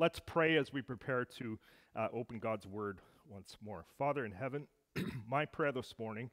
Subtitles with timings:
[0.00, 1.58] Let's pray as we prepare to
[1.94, 3.84] uh, open God's Word once more.
[3.98, 4.66] Father in heaven,
[5.28, 6.30] my prayer this morning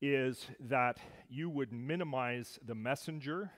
[0.00, 0.96] is that
[1.28, 3.50] you would minimize the messenger.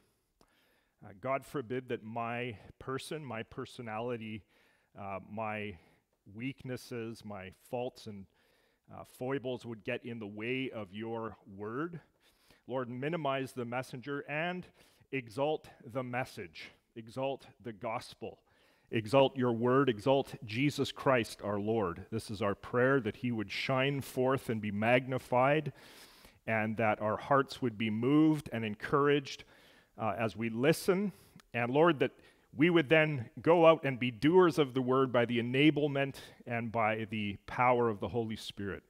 [1.01, 4.43] Uh, God forbid that my person, my personality,
[5.01, 5.79] uh, my
[6.35, 8.27] weaknesses, my faults and
[8.93, 12.01] uh, foibles would get in the way of your word.
[12.67, 14.67] Lord, minimize the messenger and
[15.13, 18.41] exalt the message, exalt the gospel,
[18.95, 22.07] exalt your word, exalt Jesus Christ our Lord.
[22.13, 25.73] This is our prayer that he would shine forth and be magnified,
[26.47, 29.45] and that our hearts would be moved and encouraged
[29.99, 31.13] uh, as we listen.
[31.53, 32.13] And Lord, that
[32.57, 36.17] we would then go out and be doers of the word by the enablement
[36.47, 38.85] and by the power of the Holy Spirit.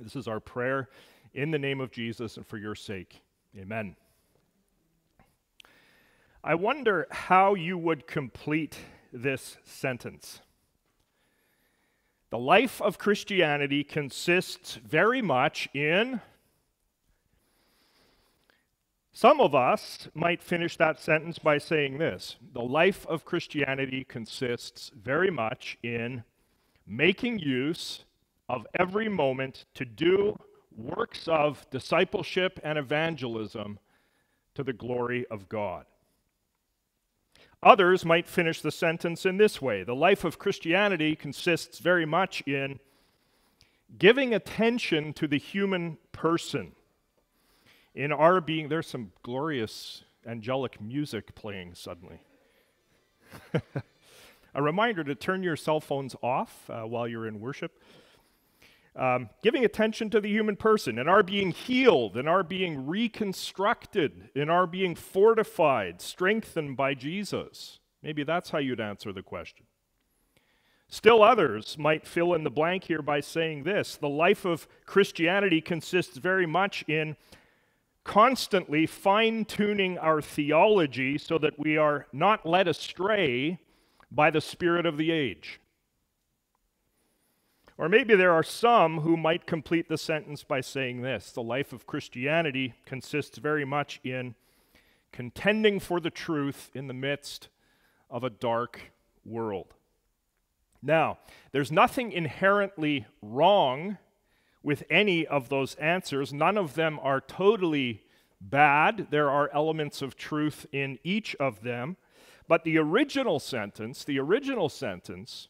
[0.00, 0.88] This is our prayer
[1.34, 3.20] in the name of Jesus and for your sake.
[3.56, 3.94] Amen.
[6.42, 8.76] I wonder how you would complete
[9.12, 10.40] this sentence.
[12.30, 16.20] The life of Christianity consists very much in.
[19.12, 24.92] Some of us might finish that sentence by saying this The life of Christianity consists
[24.94, 26.22] very much in
[26.86, 28.04] making use
[28.48, 30.38] of every moment to do
[30.76, 33.78] works of discipleship and evangelism
[34.54, 35.86] to the glory of God.
[37.62, 42.42] Others might finish the sentence in this way The life of Christianity consists very much
[42.46, 42.80] in
[43.98, 46.72] giving attention to the human person.
[47.94, 52.20] In our being, there's some glorious angelic music playing suddenly.
[54.54, 57.82] A reminder to turn your cell phones off uh, while you're in worship.
[58.96, 64.30] Um, giving attention to the human person, and our being healed, and our being reconstructed,
[64.34, 67.78] and our being fortified, strengthened by Jesus.
[68.02, 69.66] Maybe that's how you'd answer the question.
[70.88, 75.60] Still, others might fill in the blank here by saying this The life of Christianity
[75.60, 77.16] consists very much in
[78.02, 83.60] constantly fine tuning our theology so that we are not led astray
[84.10, 85.60] by the spirit of the age.
[87.80, 91.72] Or maybe there are some who might complete the sentence by saying this The life
[91.72, 94.34] of Christianity consists very much in
[95.12, 97.48] contending for the truth in the midst
[98.10, 98.92] of a dark
[99.24, 99.72] world.
[100.82, 101.20] Now,
[101.52, 103.96] there's nothing inherently wrong
[104.62, 106.34] with any of those answers.
[106.34, 108.04] None of them are totally
[108.42, 109.06] bad.
[109.10, 111.96] There are elements of truth in each of them.
[112.46, 115.48] But the original sentence, the original sentence,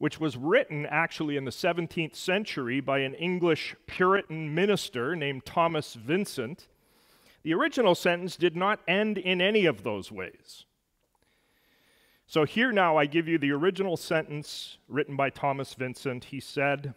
[0.00, 5.92] which was written actually in the 17th century by an English Puritan minister named Thomas
[5.92, 6.68] Vincent,
[7.42, 10.64] the original sentence did not end in any of those ways.
[12.26, 16.24] So here now I give you the original sentence written by Thomas Vincent.
[16.24, 16.94] He said,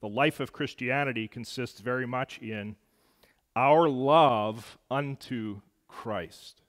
[0.00, 2.74] The life of Christianity consists very much in
[3.54, 6.62] our love unto Christ.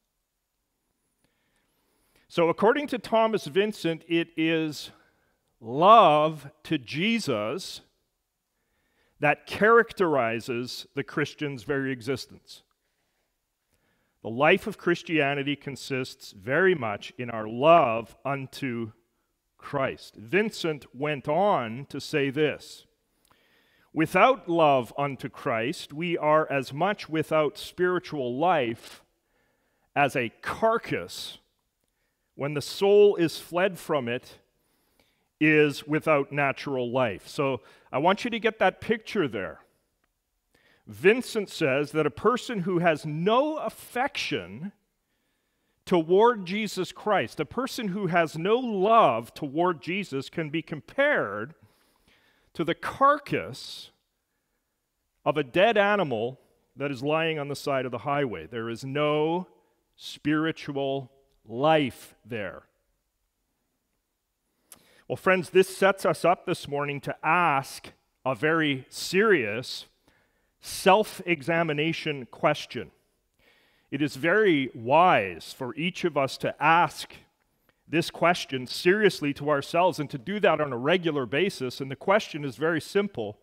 [2.28, 4.92] So, according to Thomas Vincent, it is
[5.62, 7.82] love to Jesus
[9.20, 12.64] that characterizes the Christian's very existence.
[14.24, 18.92] The life of Christianity consists very much in our love unto
[19.58, 20.16] Christ.
[20.16, 22.86] Vincent went on to say this
[23.94, 29.04] Without love unto Christ, we are as much without spiritual life
[29.96, 31.38] as a carcass
[32.36, 34.40] when the soul is fled from it
[35.42, 37.28] is without natural life.
[37.28, 39.60] So I want you to get that picture there.
[40.88, 44.72] Vincent says that a person who has no affection
[45.86, 51.56] toward Jesus Christ, a person who has no love toward Jesus, can be compared
[52.54, 53.90] to the carcass
[55.26, 56.40] of a dead animal
[56.76, 58.46] that is lying on the side of the highway.
[58.46, 59.48] There is no
[59.96, 61.12] spiritual
[61.48, 62.64] life there.
[65.12, 67.92] Well, friends, this sets us up this morning to ask
[68.26, 69.88] a very serious
[70.62, 72.92] self examination question.
[73.92, 77.14] It is very wise for each of us to ask
[77.86, 81.82] this question seriously to ourselves and to do that on a regular basis.
[81.82, 83.38] And the question is very simple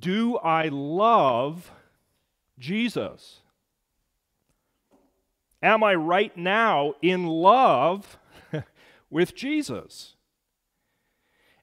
[0.00, 1.70] Do I love
[2.58, 3.42] Jesus?
[5.62, 8.16] Am I right now in love
[9.12, 10.16] with Jesus?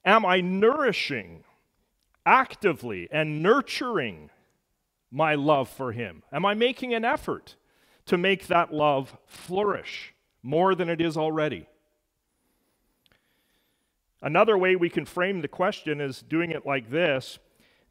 [0.06, 1.44] Am I nourishing
[2.26, 4.30] actively and nurturing
[5.12, 6.24] my love for Him?
[6.32, 7.56] Am I making an effort
[8.06, 10.14] to make that love flourish
[10.44, 11.68] more than it is already?
[14.22, 17.40] Another way we can frame the question is doing it like this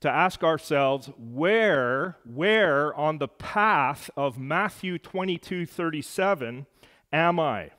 [0.01, 6.67] to ask ourselves where where on the path of Matthew 22:37
[7.13, 7.71] am I?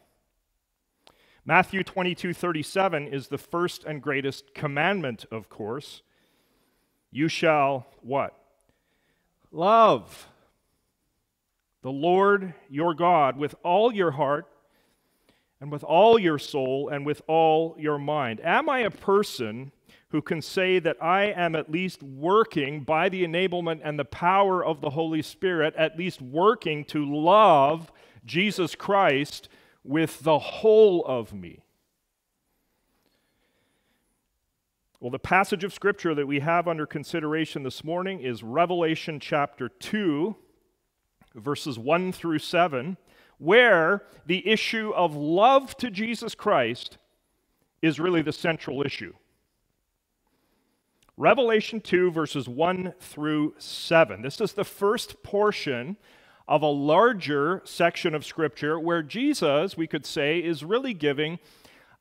[1.49, 6.03] Matthew 22:37 is the first and greatest commandment, of course.
[7.09, 8.37] You shall what?
[9.51, 10.27] Love
[11.81, 14.45] the Lord your God with all your heart
[15.59, 18.39] and with all your soul and with all your mind.
[18.43, 19.71] Am I a person
[20.09, 24.63] who can say that I am at least working by the enablement and the power
[24.63, 27.91] of the Holy Spirit, at least working to love
[28.23, 29.49] Jesus Christ
[29.83, 31.63] with the whole of me?
[34.99, 39.69] Well, the passage of Scripture that we have under consideration this morning is Revelation chapter
[39.69, 40.35] 2,
[41.35, 42.97] verses 1 through 7,
[43.37, 46.97] where the issue of love to Jesus Christ
[47.81, 49.13] is really the central issue.
[51.15, 54.21] Revelation 2, verses 1 through 7.
[54.21, 55.95] This is the first portion
[56.49, 61.37] of a larger section of Scripture where Jesus, we could say, is really giving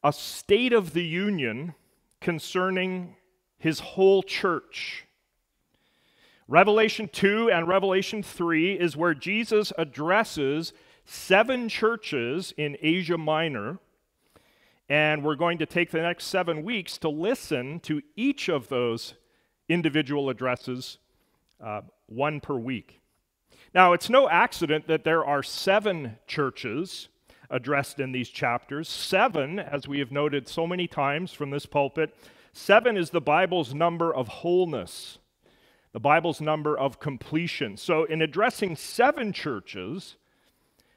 [0.03, 1.75] a state of the union
[2.23, 3.15] concerning
[3.59, 5.05] his whole church.
[6.49, 10.73] Revelation 2 and Revelation 3 is where Jesus addresses
[11.05, 13.79] seven churches in Asia Minor
[14.89, 19.13] and we're going to take the next seven weeks to listen to each of those
[19.69, 20.97] individual addresses,
[21.63, 23.03] uh, one per week.
[23.75, 27.09] Now, it's no accident that there are seven churches
[27.51, 28.89] addressed in these chapters.
[28.89, 32.15] Seven, as we have noted so many times from this pulpit,
[32.53, 35.19] seven is the Bible's number of wholeness,
[35.93, 37.77] the Bible's number of completion.
[37.77, 40.17] So, in addressing seven churches,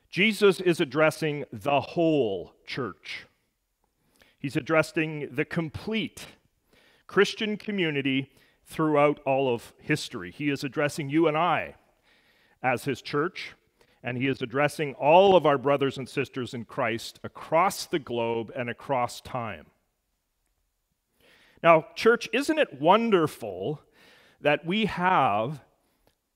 [0.09, 3.27] Jesus is addressing the whole church.
[4.39, 6.25] He's addressing the complete
[7.07, 8.31] Christian community
[8.65, 10.31] throughout all of history.
[10.31, 11.75] He is addressing you and I
[12.63, 13.53] as his church,
[14.03, 18.51] and he is addressing all of our brothers and sisters in Christ across the globe
[18.55, 19.67] and across time.
[21.63, 23.81] Now, church, isn't it wonderful
[24.41, 25.61] that we have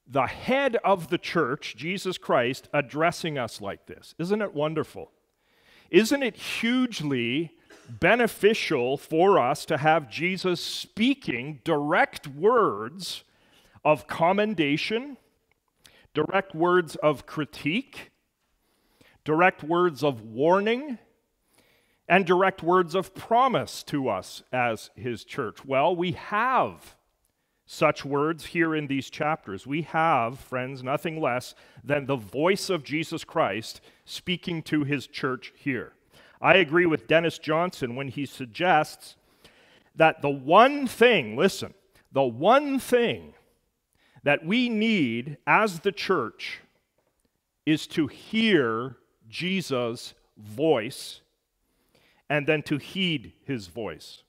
[0.08, 4.14] the head of the church, Jesus Christ, addressing us like this?
[4.20, 5.12] Isn't it wonderful?
[5.90, 7.54] Isn't it hugely
[7.90, 13.24] beneficial for us to have Jesus speaking direct words
[13.84, 15.18] of commendation,
[16.16, 18.12] direct words of critique,
[19.24, 20.98] direct words of warning,
[22.08, 25.64] and direct words of promise to us as his church.
[25.66, 26.96] Well, we have
[27.68, 29.68] such words here in these chapters.
[29.68, 31.54] We have, friends, nothing less
[31.84, 35.94] than the voice of Jesus Christ speaking to his church here.
[36.42, 39.16] I agree with Dennis Johnson when he suggests
[39.96, 41.74] that the one thing, listen,
[42.12, 43.34] the one thing
[44.26, 46.60] that we need as the church
[47.66, 48.98] is to hear
[49.30, 51.22] Jesus' voice
[52.28, 54.24] and then to heed his voice.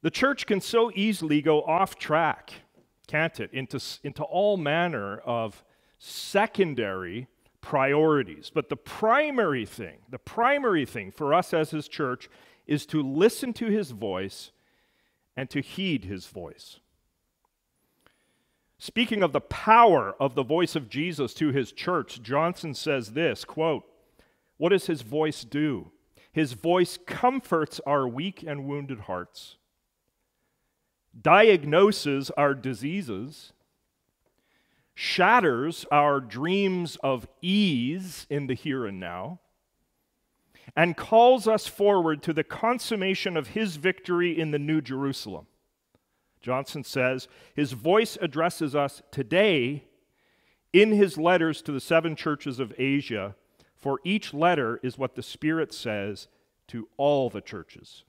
[0.00, 2.52] The church can so easily go off track,
[3.06, 5.62] can't it, into, into all manner of
[5.98, 7.28] secondary
[7.60, 8.50] priorities.
[8.52, 12.30] But the primary thing, the primary thing for us as his church
[12.66, 14.52] is to listen to his voice
[15.36, 16.80] and to heed his voice.
[18.78, 23.44] Speaking of the power of the voice of Jesus to his church, Johnson says this
[23.44, 23.84] quote,
[24.58, 25.90] What does his voice do?
[26.30, 29.56] His voice comforts our weak and wounded hearts,
[31.18, 33.54] diagnoses our diseases,
[34.94, 39.40] shatters our dreams of ease in the here and now,
[40.76, 45.46] and calls us forward to the consummation of his victory in the New Jerusalem.
[46.40, 49.84] Johnson says, His voice addresses us today
[50.72, 53.34] in his letters to the seven churches of Asia,
[53.74, 56.28] for each letter is what the Spirit says
[56.68, 58.04] to all the churches.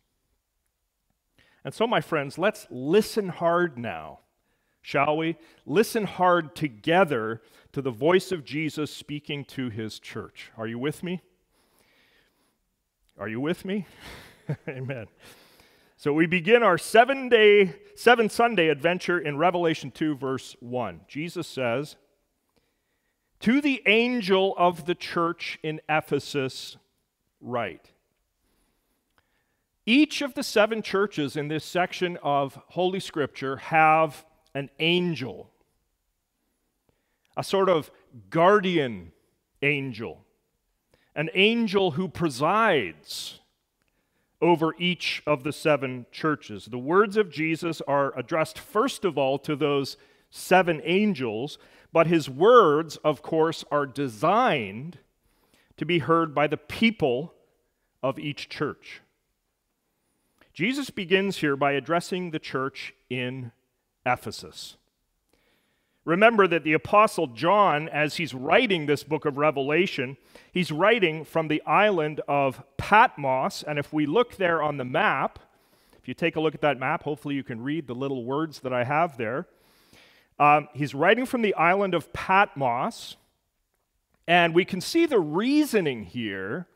[1.64, 4.20] And so, my friends, let's listen hard now
[4.88, 5.36] shall we?
[5.66, 7.42] Listen hard together
[7.74, 10.50] to the voice of Jesus speaking to his church.
[10.58, 11.22] Are you with me?
[13.20, 13.86] Are you with me?
[14.68, 15.08] Amen.
[16.00, 21.02] So we begin our seven day, seven Sunday adventure in Revelation 2, verse 1.
[21.08, 21.96] Jesus says,
[23.40, 26.78] To the angel of the church in Ephesus,
[27.42, 27.94] write.
[29.88, 34.24] Each of the seven churches in this section of Holy Scripture have
[34.54, 35.50] an angel,
[37.36, 37.90] a sort of
[38.30, 39.14] guardian
[39.64, 40.24] angel,
[41.16, 43.40] an angel who presides,
[44.42, 46.66] over each of the seven churches.
[46.66, 49.98] The words of Jesus are addressed first of all to those
[50.30, 51.58] seven angels,
[51.92, 55.00] but his words, of course, are designed
[55.78, 57.34] to be heard by the people
[58.04, 59.02] of each church.
[60.54, 63.52] Jesus begins here by addressing the church in
[64.06, 64.78] Ephesus.
[66.08, 70.16] Remember that the Apostle John, as he's writing this book of Revelation,
[70.54, 73.62] he's writing from the island of Patmos.
[73.62, 75.38] And if we look there on the map,
[76.00, 78.62] if you take a look at that map, hopefully you can read the little words
[78.62, 79.48] that I have there.
[80.40, 83.18] Um, he's writing from the island of Patmos.
[84.30, 86.68] And we can see the reasoning here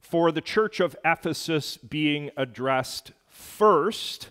[0.00, 4.30] for the church of Ephesus being addressed first.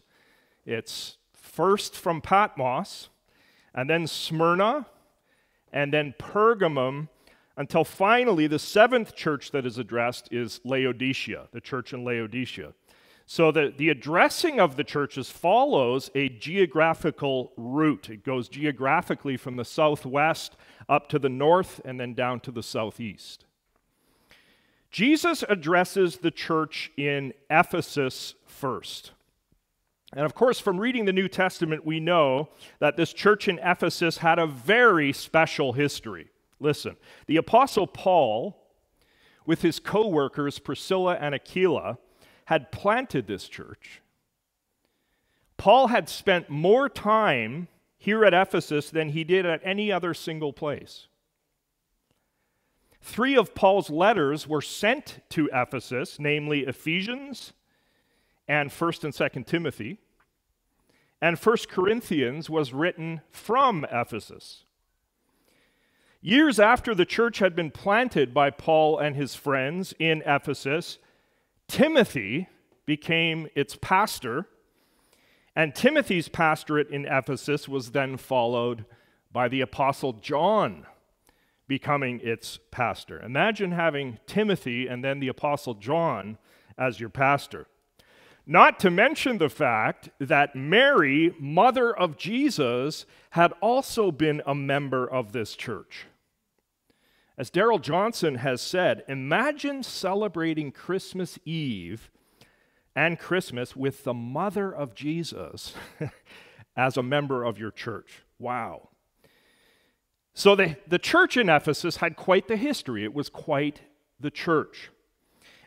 [0.65, 3.07] It's first from Patmos
[3.73, 4.85] and then Smyrna,
[5.71, 7.09] and then Pergamum,
[7.57, 12.73] until finally the seventh church that is addressed is Laodicea, the church in Laodicea.
[13.25, 18.09] So the, the addressing of the churches follows a geographical route.
[18.09, 20.55] It goes geographically from the southwest
[20.87, 23.45] up to the north and then down to the southeast.
[24.89, 29.11] Jesus addresses the church in Ephesus first.
[30.13, 32.49] And of course, from reading the New Testament, we know
[32.79, 36.29] that this church in Ephesus had a very special history.
[36.59, 36.95] Listen,
[37.27, 38.57] the Apostle Paul,
[39.45, 41.99] with his co workers Priscilla and Aquila,
[42.45, 44.01] had planted this church.
[45.57, 50.53] Paul had spent more time here at Ephesus than he did at any other single
[50.53, 51.07] place.
[53.01, 57.53] Three of Paul's letters were sent to Ephesus, namely Ephesians,
[58.49, 59.99] and 1st and 2nd Timothy.
[61.21, 64.65] And 1st Corinthians was written from Ephesus.
[66.21, 70.97] Years after the church had been planted by Paul and his friends in Ephesus,
[71.67, 72.49] Timothy
[72.85, 74.47] became its pastor,
[75.55, 78.85] and Timothy's pastorate in Ephesus was then followed
[79.31, 80.85] by the Apostle John
[81.67, 83.21] becoming its pastor.
[83.21, 86.39] Imagine having Timothy and then the Apostle John
[86.77, 87.67] as your pastor.
[88.51, 95.07] Not to mention the fact that Mary, mother of Jesus, had also been a member
[95.07, 96.07] of this church.
[97.37, 102.09] As Darrell Johnson has said, imagine celebrating Christmas Eve
[102.95, 105.75] and Christmas with the mother of Jesus
[106.75, 108.23] as a member of your church.
[108.39, 108.89] Wow.
[110.33, 113.81] So the, the church in Ephesus had quite the history, it was quite
[114.19, 114.89] the church.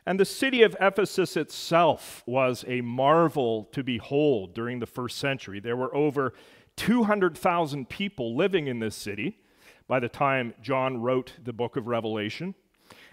[0.04, 5.60] And the city of Ephesus itself was a marvel to behold during the first century.
[5.60, 6.34] There were over
[6.76, 9.38] 200,000 people living in this city
[9.86, 12.54] by the time John wrote the book of Revelation.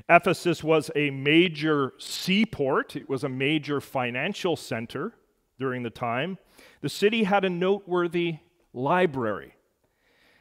[0.07, 5.13] Ephesus was a major seaport, it was a major financial center
[5.59, 6.37] during the time.
[6.81, 8.37] The city had a noteworthy
[8.73, 9.55] library,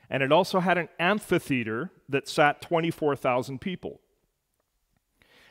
[0.08, 4.00] and it also had an amphitheater that sat 24,000 people.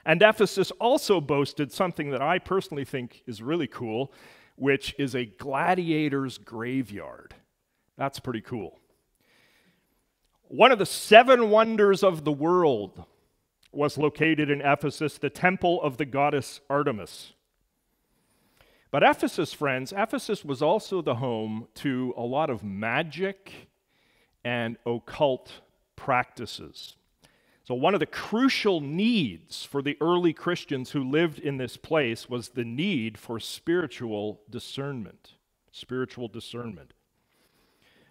[0.08, 4.14] And Ephesus also boasted something that I personally think is really cool,
[4.56, 7.36] which is a gladiator's graveyard.
[7.98, 8.80] That's pretty cool.
[10.44, 13.04] One of the seven wonders of the world
[13.74, 17.34] was located in Ephesus, the temple of the goddess Artemis.
[18.92, 23.52] But Ephesus, friends, Ephesus was also the home to a lot of magic
[24.46, 25.52] and occult
[25.98, 26.96] practices.
[27.68, 32.30] So, one of the crucial needs for the early Christians who lived in this place
[32.30, 35.34] was the need for spiritual discernment.
[35.74, 36.94] Spiritual discernment.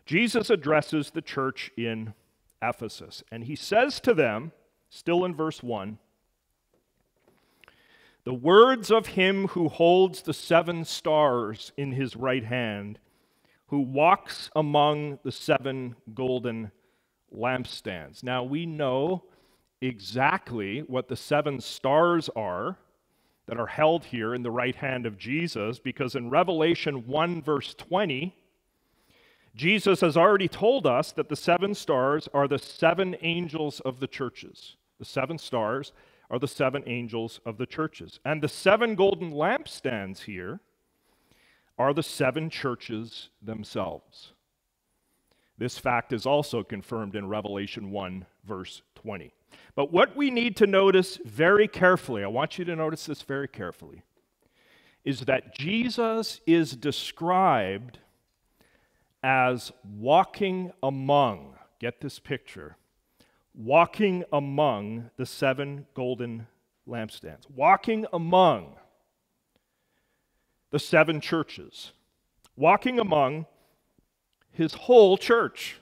[0.05, 2.13] Jesus addresses the church in
[2.61, 4.53] Ephesus, and he says to them,
[4.91, 5.97] still in verse 1,
[8.25, 12.99] the words of him who holds the seven stars in his right hand,
[13.69, 16.73] who walks among the seven golden
[17.35, 18.23] lampstands.
[18.23, 19.25] Now we know
[19.81, 22.79] exactly what the seven stars are
[23.47, 27.75] that are held here in the right hand of Jesus because in Revelation 1, verse
[27.75, 28.35] 20,
[29.55, 34.07] Jesus has already told us that the seven stars are the seven angels of the
[34.07, 34.77] churches.
[34.99, 35.93] The seven stars
[36.31, 38.21] are the seven angels of the churches.
[38.25, 40.61] And the seven golden lampstands here
[41.79, 44.33] are the seven churches themselves.
[45.59, 49.33] This fact is also confirmed in Revelation 1, verse 20.
[49.75, 53.49] But what we need to notice very carefully, I want you to notice this very
[53.49, 54.03] carefully,
[55.05, 57.99] is that Jesus is described
[59.23, 62.77] as walking among, get this picture,
[63.55, 66.47] walking among the seven golden
[66.89, 67.51] lampstands.
[67.55, 68.77] Walking among.
[70.71, 71.93] the seven churches,
[72.57, 73.47] walking among
[74.51, 75.77] his whole church.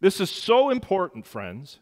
[0.00, 1.78] This is so important, friends.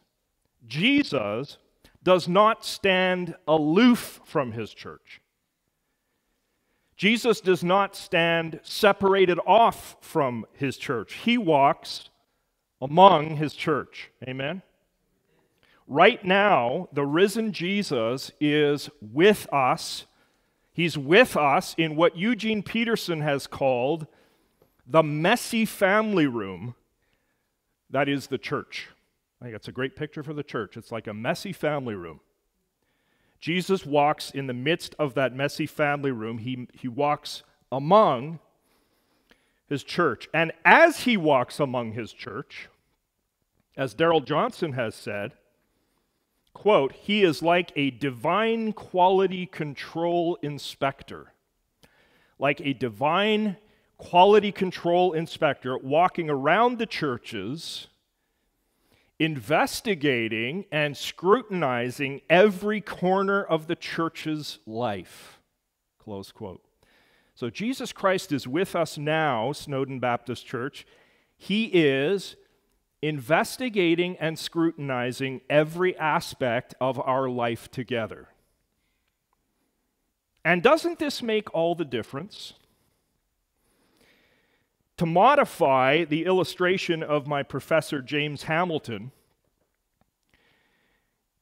[0.67, 1.59] Jesus
[2.03, 5.21] does not stand aloof from his church.
[6.97, 11.15] Jesus does not stand separated off from his church.
[11.15, 12.11] He walks
[12.81, 14.11] among his church.
[14.23, 14.63] Amen?
[15.89, 20.07] Right now, the risen Jesus is with us.
[20.73, 24.07] He's with us in what Eugene Peterson has called
[24.87, 26.75] the messy family room
[27.95, 28.89] that is the church.
[29.41, 30.77] I think that's a great picture for the church.
[30.77, 32.19] It's like a messy family room.
[33.39, 36.39] Jesus walks in the midst of that messy family room.
[36.39, 38.41] He, he walks among
[39.69, 40.29] his church.
[40.35, 42.69] And as he walks among his church,
[43.77, 45.35] as Darrell Johnson has said,
[46.53, 51.33] quote, he is like a divine quality control inspector.
[52.41, 53.57] Like a divine
[53.99, 57.89] quality control inspector walking around the churches
[59.19, 65.41] investigating and scrutinizing every corner of the church's life.
[65.99, 66.63] Close quote.
[67.35, 70.87] So Jesus Christ is with us now, Snowdon Baptist Church.
[71.37, 72.37] He is
[73.03, 78.29] investigating and scrutinizing every aspect of our life together.
[80.45, 82.55] And doesn't this make all the difference?
[84.99, 89.11] To modify the illustration of my professor James Hamilton,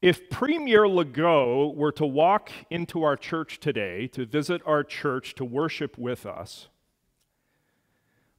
[0.00, 5.44] if Premier Legault were to walk into our church today, to visit our church, to
[5.44, 6.68] worship with us,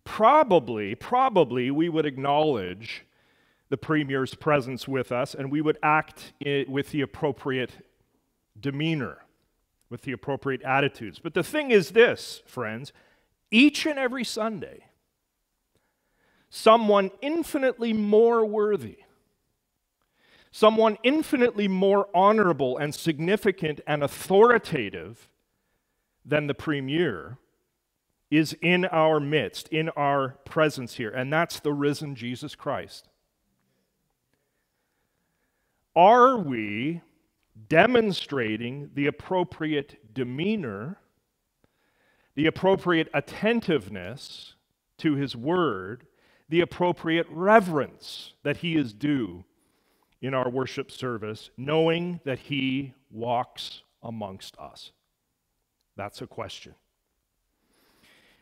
[0.03, 3.05] probably, probably we would acknowledge
[3.69, 6.33] the Premier's presence with us and we would act
[6.67, 7.71] with the appropriate
[8.59, 9.19] demeanor,
[9.89, 11.19] with the appropriate attitudes.
[11.19, 12.91] But the thing is this, friends,
[13.51, 14.85] each and every Sunday,
[16.55, 18.97] someone infinitely more worthy,
[20.51, 25.29] someone infinitely more honorable and significant and authoritative
[26.23, 27.39] than the premier
[28.29, 33.09] is in our midst, in our presence here, and that's the risen Jesus Christ.
[35.95, 37.01] Are we
[37.67, 40.99] demonstrating the appropriate demeanor,
[42.35, 44.53] the appropriate attentiveness
[44.99, 46.05] to his word,
[46.53, 49.43] the appropriate reverence that he is due
[50.21, 54.91] in our worship service, knowing that he walks amongst us?
[55.95, 56.75] That's a question.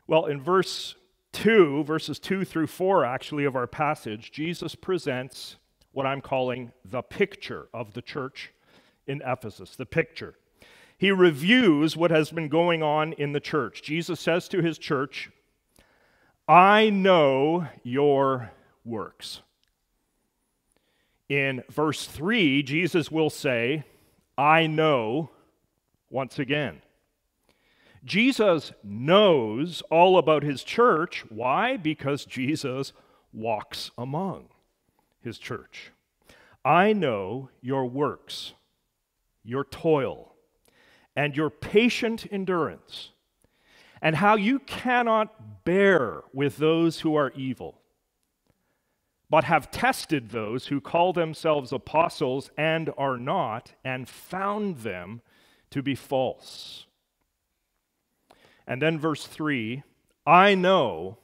[0.07, 0.95] Well, in verse
[1.31, 5.55] 2, verses 2 through 4, actually, of our passage, Jesus presents
[5.93, 8.51] what I'm calling the picture of the church
[9.07, 9.77] in Ephesus.
[9.77, 10.35] The picture.
[10.97, 13.81] He reviews what has been going on in the church.
[13.81, 15.31] Jesus says to his church,
[16.47, 18.51] I know your
[18.83, 19.41] works.
[21.29, 23.85] In verse 3, Jesus will say,
[24.37, 25.31] I know
[26.09, 26.81] once again.
[28.03, 31.23] Jesus knows all about his church.
[31.29, 31.77] Why?
[31.77, 32.93] Because Jesus
[33.31, 34.49] walks among
[35.21, 35.91] his church.
[36.65, 38.53] I know your works,
[39.43, 40.35] your toil,
[41.15, 43.11] and your patient endurance
[44.01, 47.81] and how you cannot bear with those who are evil,
[49.29, 55.21] but have tested those who call themselves apostles and are not, and found them
[55.69, 56.85] to be false.
[58.67, 59.83] And then verse 3
[60.25, 61.17] I know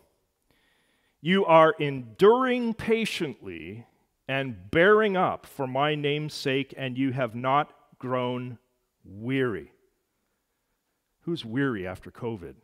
[1.21, 3.85] you are enduring patiently
[4.27, 8.57] and bearing up for my name's sake, and you have not grown
[9.03, 9.71] weary.
[11.21, 12.55] Who's weary after COVID?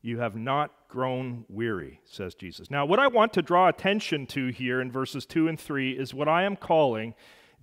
[0.00, 2.70] You have not grown weary, says Jesus.
[2.70, 6.14] Now, what I want to draw attention to here in verses 2 and 3 is
[6.14, 7.14] what I am calling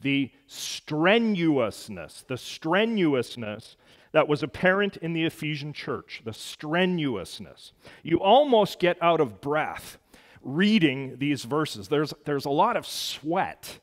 [0.01, 3.77] the strenuousness, the strenuousness
[4.11, 7.73] that was apparent in the Ephesian church, the strenuousness.
[8.03, 9.97] You almost get out of breath
[10.41, 11.87] reading these verses.
[11.87, 13.79] There's, there's a lot of sweat,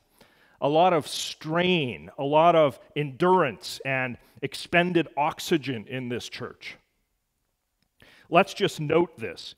[0.60, 6.76] a lot of strain, a lot of endurance and expended oxygen in this church.
[8.32, 9.54] Let's just note this.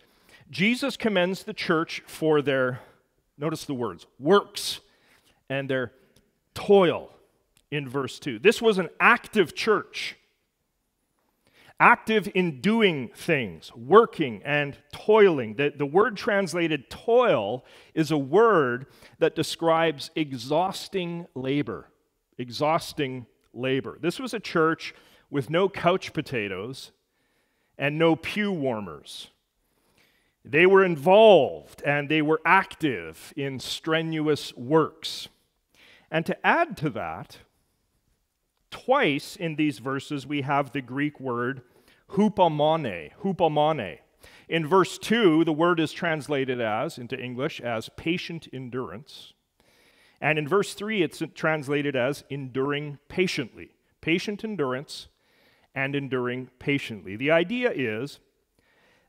[0.50, 2.80] Jesus commends the church for their,
[3.38, 4.80] notice the words, works
[5.48, 5.92] and their
[6.54, 7.12] toil
[7.70, 8.40] in verse 2.
[8.40, 10.16] This was an active church,
[11.78, 15.54] active in doing things, working and toiling.
[15.54, 18.86] The, the word translated toil is a word
[19.20, 21.90] that describes exhausting labor.
[22.38, 23.98] Exhausting labor.
[24.00, 24.96] This was a church
[25.30, 26.90] with no couch potatoes
[27.78, 29.28] and no pew warmers.
[30.44, 35.28] They were involved and they were active in strenuous works.
[36.10, 37.38] And to add to that,
[38.70, 41.62] twice in these verses we have the Greek word
[42.10, 43.98] hupomone, hupomone.
[44.48, 49.32] In verse 2, the word is translated as, into English, as patient endurance.
[50.20, 53.70] And in verse 3, it's translated as enduring patiently.
[54.00, 55.08] Patient endurance
[55.74, 57.16] and enduring patiently.
[57.16, 58.20] The idea is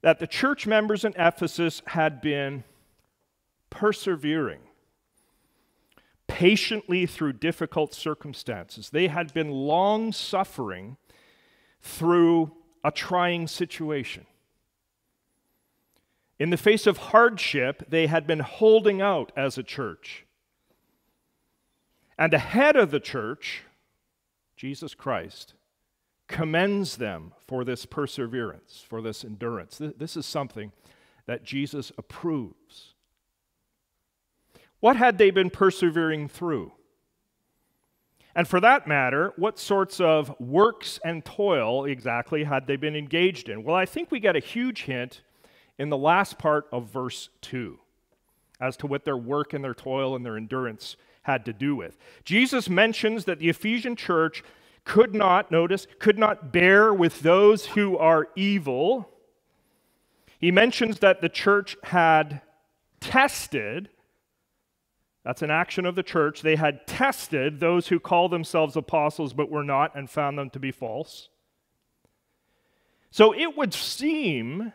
[0.01, 2.63] that the church members in Ephesus had been
[3.69, 4.61] persevering
[6.27, 8.89] patiently through difficult circumstances.
[8.89, 10.97] They had been long suffering
[11.81, 12.51] through
[12.83, 14.25] a trying situation.
[16.37, 20.25] In the face of hardship, they had been holding out as a church.
[22.17, 23.63] And ahead of the church,
[24.57, 25.53] Jesus Christ,
[26.27, 29.79] commends them for this perseverance, for this endurance.
[29.79, 30.71] This is something
[31.25, 32.93] that Jesus approves.
[34.79, 36.71] What had they been persevering through?
[38.35, 43.47] And for that matter, what sorts of works and toil exactly had they been engaged
[43.47, 43.63] in?
[43.63, 45.21] Well, I think we get a huge hint
[45.77, 47.79] in the last part of verse 2
[48.59, 51.97] as to what their work and their toil and their endurance had to do with.
[52.23, 54.43] Jesus mentions that the Ephesian church
[54.85, 59.09] could not, notice, could not bear with those who are evil.
[60.39, 62.41] He mentions that the church had
[63.01, 63.89] tested,
[65.23, 69.49] that's an action of the church, they had tested those who call themselves apostles but
[69.49, 71.29] were not and found them to be false.
[73.09, 74.71] So it would seem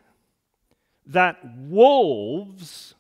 [1.07, 2.95] that wolves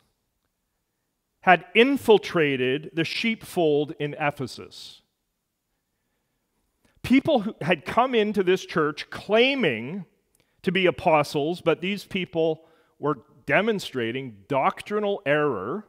[1.40, 4.99] had infiltrated the sheepfold in Ephesus.
[7.02, 10.04] People who had come into this church claiming
[10.62, 12.64] to be apostles, but these people
[12.98, 15.86] were demonstrating doctrinal error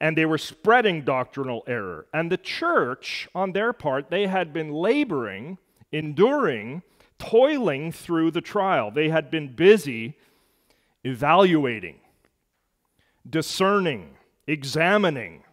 [0.00, 2.06] and they were spreading doctrinal error.
[2.14, 5.58] And the church, on their part, they had been laboring,
[5.92, 6.82] enduring,
[7.18, 8.90] toiling through the trial.
[8.90, 10.16] They had been busy
[11.04, 12.00] evaluating,
[13.28, 15.44] discerning, examining,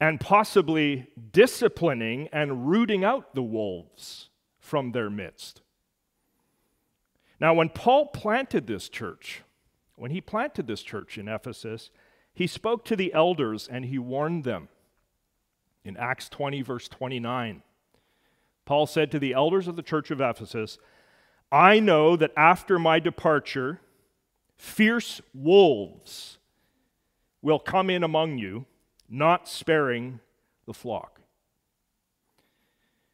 [0.00, 5.60] and possibly disciplining and rooting out the wolves from their midst.
[7.38, 9.42] Now, when Paul planted this church,
[9.96, 11.90] when he planted this church in Ephesus,
[12.32, 14.68] he spoke to the elders and he warned them.
[15.84, 17.62] In Acts 20, verse 29,
[18.64, 20.78] Paul said to the elders of the church of Ephesus,
[21.50, 23.80] I know that after my departure,
[24.56, 26.38] fierce wolves
[27.42, 28.66] will come in among you
[29.10, 30.20] not sparing
[30.66, 31.20] the flock.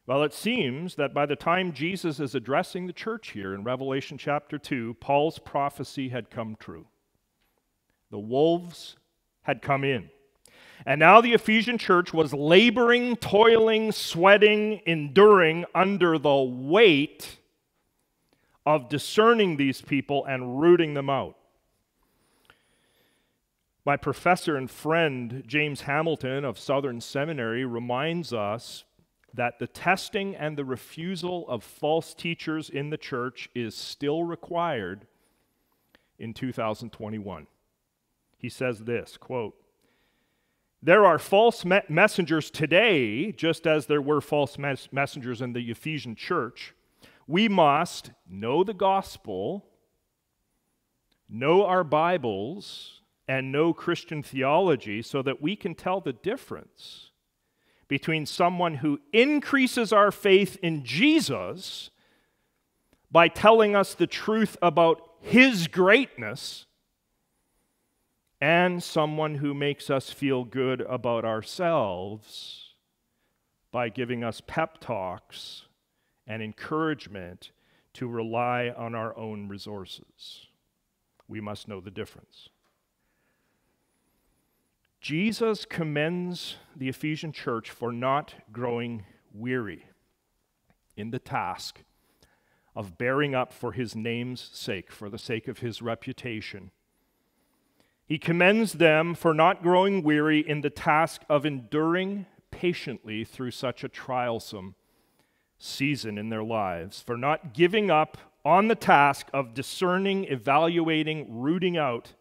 [0.05, 4.17] Well, it seems that by the time Jesus is addressing the church here in Revelation
[4.17, 6.85] chapter 2, Paul's prophecy had come true.
[8.09, 8.95] The wolves
[9.41, 10.09] had come in.
[10.85, 17.39] And now the Ephesian church was laboring, toiling, sweating, enduring under the weight
[18.65, 21.36] of discerning these people and rooting them out.
[23.87, 28.83] My professor and friend, James Hamilton of Southern Seminary, reminds us
[29.33, 35.07] that the testing and the refusal of false teachers in the church is still required
[36.19, 37.47] in 2021.
[38.37, 39.55] He says this quote,
[40.83, 45.71] there are false me- messengers today, just as there were false mes- messengers in the
[45.71, 46.73] Ephesian church.
[47.25, 49.65] We must know the gospel,
[51.29, 52.96] know our Bibles,
[53.27, 57.11] and know Christian theology so that we can tell the difference
[57.87, 61.89] between someone who increases our faith in Jesus
[63.11, 66.65] by telling us the truth about his greatness
[68.39, 72.75] and someone who makes us feel good about ourselves
[73.71, 75.63] by giving us pep talks
[76.25, 77.51] and encouragement
[77.93, 80.47] to rely on our own resources.
[81.27, 82.49] We must know the difference.
[84.99, 89.85] Jesus commends the Ephesian church for not growing weary
[90.95, 91.83] in the task
[92.75, 96.71] of bearing up for his name's sake, for the sake of his reputation.
[98.05, 103.83] He commends them for not growing weary in the task of enduring patiently through such
[103.83, 104.75] a trialsome
[105.59, 111.77] season in their lives, for not giving up on the task of discerning, evaluating, rooting
[111.77, 112.13] out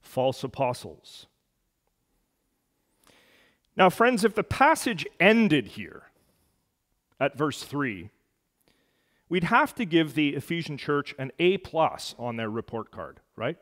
[0.00, 1.26] false apostles.
[3.76, 6.04] Now, friends, if the passage ended here
[7.18, 8.10] at verse 3,
[9.28, 13.56] we'd have to give the Ephesian church an A plus on their report card, right?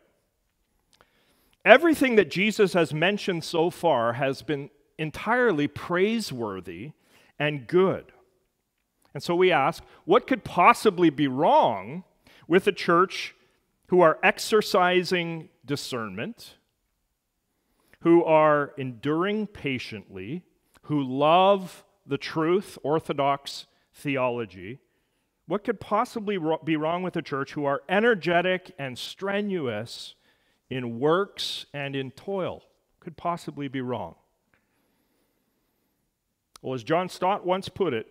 [1.65, 6.93] Everything that Jesus has mentioned so far has been entirely praiseworthy
[7.39, 8.13] and good.
[9.15, 12.05] And so we ask, what could possibly be wrong
[12.49, 13.35] with a church
[13.89, 16.55] who are exercising discernment,
[18.01, 20.43] who are enduring patiently,
[20.83, 24.79] who love the truth, orthodox theology?
[25.47, 30.15] What could possibly be wrong with a church who are energetic and strenuous
[30.69, 32.63] in works and in toil?
[33.01, 34.15] Could possibly be wrong.
[36.63, 38.07] Well, as John Stott once put it,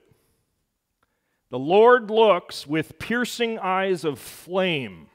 [1.49, 5.08] the Lord looks with piercing eyes of flame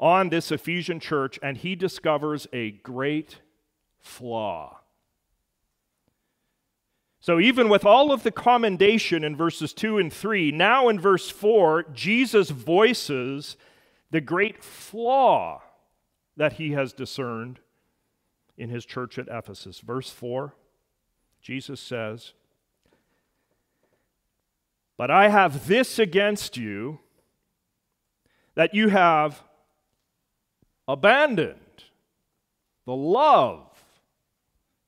[0.00, 3.40] on this Ephesian church and he discovers a great
[3.98, 4.78] flaw.
[7.22, 11.28] So, even with all of the commendation in verses 2 and 3, now in verse
[11.28, 13.58] 4, Jesus voices
[14.10, 15.60] the great flaw
[16.36, 17.60] that he has discerned
[18.56, 19.80] in his church at Ephesus.
[19.80, 20.54] Verse 4,
[21.42, 22.32] Jesus says,
[25.00, 27.00] but I have this against you
[28.54, 29.42] that you have
[30.92, 31.84] abandoned
[32.84, 33.66] the love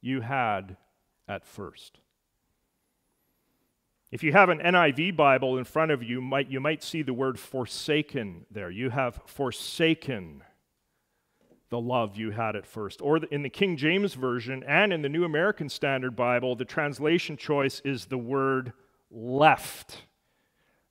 [0.00, 0.76] you had
[1.28, 1.98] at first.
[4.10, 7.14] If you have an NIV Bible in front of you, might, you might see the
[7.14, 8.68] word forsaken there.
[8.68, 10.42] You have forsaken
[11.70, 13.00] the love you had at first.
[13.00, 17.36] Or in the King James Version and in the New American Standard Bible, the translation
[17.36, 18.72] choice is the word
[19.10, 19.98] left.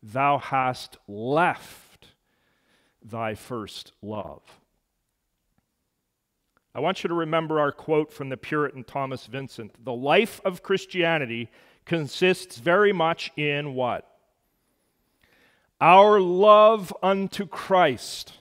[0.01, 2.07] Thou hast left
[3.03, 4.41] thy first love.
[6.73, 10.63] I want you to remember our quote from the Puritan Thomas Vincent The life of
[10.63, 11.49] Christianity
[11.85, 14.07] consists very much in what?
[15.81, 18.33] Our love unto Christ.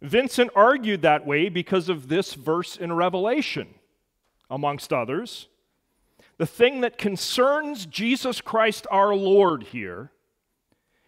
[0.00, 3.74] Vincent argued that way because of this verse in Revelation,
[4.48, 5.48] amongst others.
[6.38, 10.12] The thing that concerns Jesus Christ our Lord here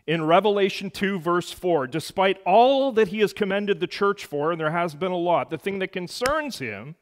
[0.09, 4.59] in Revelation 2, verse 4, despite all that he has commended the church for, and
[4.59, 6.97] there has been a lot, the thing that concerns him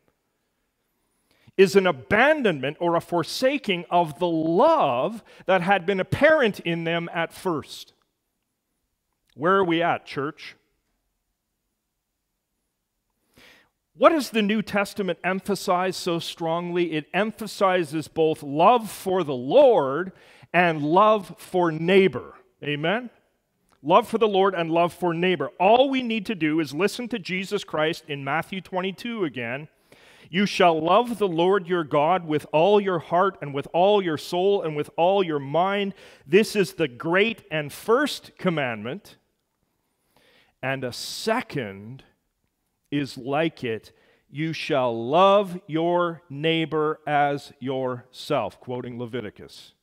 [1.57, 7.09] is an abandonment or a forsaking of the love that had been apparent in them
[7.15, 7.93] at first.
[9.37, 10.57] Where are we at, church?
[13.97, 16.95] What does the New Testament emphasize so strongly?
[16.95, 20.11] It emphasizes both love for the Lord
[20.53, 22.35] and love for neighbor.
[22.67, 23.11] Amen?
[23.83, 25.51] Love for the Lord and love for neighbor.
[25.61, 29.69] All we need to do is listen to Jesus Christ in Matthew 22 again.
[30.29, 34.19] You shall love the Lord your God with all your heart and with all your
[34.19, 35.95] soul and with all your mind.
[36.27, 39.19] This is the great and first commandment.
[40.61, 42.03] And a second
[42.91, 43.93] is like it.
[44.29, 49.75] You shall love your neighbor as yourself, quoting Leviticus.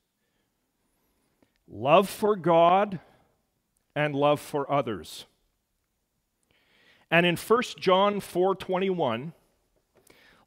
[1.68, 3.00] Love for God
[3.96, 5.26] and love for others.
[7.10, 9.34] And in 1 John 4:21,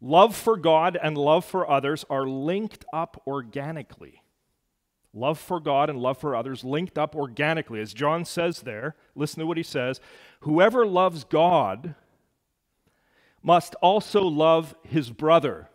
[0.00, 4.22] love for God and love for others are linked up organically.
[5.14, 7.80] Love for God and love for others linked up organically.
[7.80, 10.00] As John says there, listen to what he says,
[10.40, 11.94] whoever loves God
[13.42, 15.70] must also love his brother.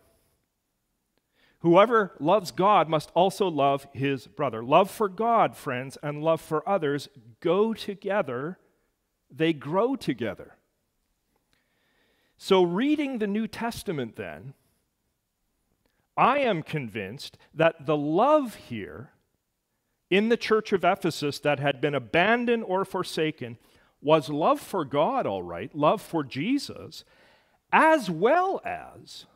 [1.62, 4.64] Whoever loves God must also love his brother.
[4.64, 7.08] Love for God, friends, and love for others
[7.40, 8.58] go together,
[9.30, 10.56] they grow together.
[12.38, 14.56] So, reading the New Testament, then,
[16.18, 19.12] I am convinced that the love here
[20.10, 23.60] in the church of Ephesus that had been abandoned or forsaken
[24.02, 27.04] was love for God, all right, love for Jesus,
[27.72, 29.28] as well as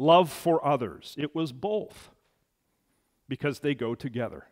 [0.00, 1.14] love for others.
[1.18, 2.10] It was both
[3.28, 4.46] because they go together.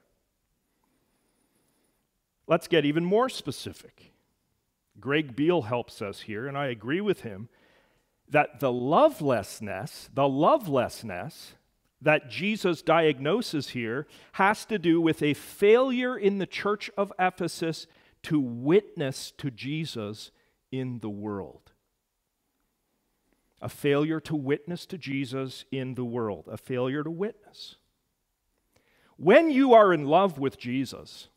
[2.47, 4.13] Let's get even more specific.
[5.01, 7.49] Greg Beale helps us here, and I agree with him
[8.29, 11.55] that the lovelessness, the lovelessness
[12.01, 17.87] that Jesus diagnoses here has to do with a failure in the church of Ephesus
[18.25, 20.31] to witness to Jesus
[20.71, 21.73] in the world
[23.61, 27.77] a failure to witness to Jesus in the world, a failure to witness.
[29.17, 31.29] When you are in love with Jesus,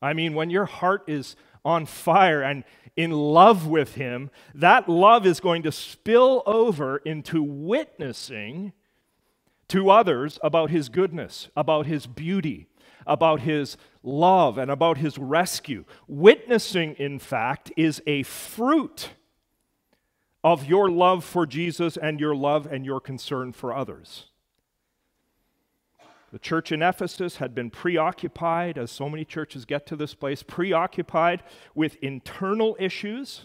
[0.00, 2.64] I mean, when your heart is on fire and
[2.96, 8.72] in love with Him, that love is going to spill over into witnessing
[9.72, 12.66] to others about his goodness, about his beauty,
[13.06, 15.86] about his love, and about his rescue.
[16.06, 19.10] Witnessing, in fact, is a fruit
[20.44, 24.26] of your love for Jesus and your love and your concern for others.
[26.32, 30.42] The church in Ephesus had been preoccupied, as so many churches get to this place,
[30.42, 31.42] preoccupied
[31.74, 33.44] with internal issues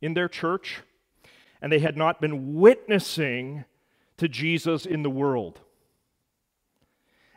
[0.00, 0.80] in their church,
[1.60, 3.64] and they had not been witnessing
[4.16, 5.60] to Jesus in the world.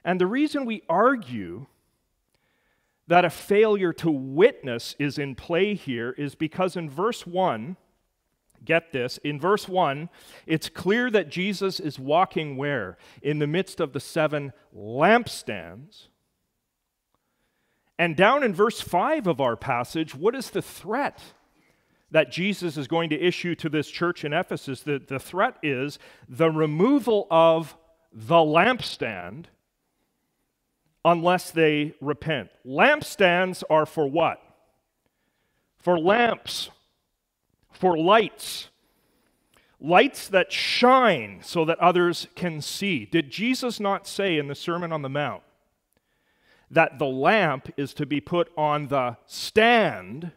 [0.04, 1.68] And the reason we argue
[3.08, 7.78] that a failure to witness is in play here is because in verse 1,
[8.66, 9.18] Get this.
[9.20, 10.10] In verse 1,
[10.46, 12.98] it's clear that Jesus is walking where?
[13.22, 16.08] In the midst of the seven lampstands.
[17.98, 21.22] And down in verse 5 of our passage, what is the threat
[22.12, 24.82] that Jesus is going to issue to this church in Ephesus?
[24.82, 25.98] The, the threat is
[26.28, 27.78] the removal of
[28.12, 29.46] the lampstand
[31.06, 32.50] unless they repent.
[32.66, 34.42] Lampstands are for what?
[35.78, 36.72] For lamps
[37.76, 38.70] for lights.
[39.80, 43.06] Lights that shine so that others can see.
[43.06, 45.44] Did Jesus not say in the Sermon on the Mount
[46.72, 50.32] that the lamp is to be put on the stand?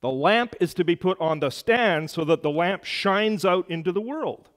[0.00, 3.70] The lamp is to be put on the stand so that the lamp shines out
[3.70, 4.48] into the world.